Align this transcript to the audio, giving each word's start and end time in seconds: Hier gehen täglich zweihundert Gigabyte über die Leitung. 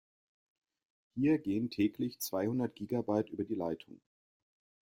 Hier 1.13 1.37
gehen 1.37 1.69
täglich 1.69 2.17
zweihundert 2.19 2.73
Gigabyte 2.73 3.29
über 3.29 3.43
die 3.43 3.53
Leitung. 3.53 4.01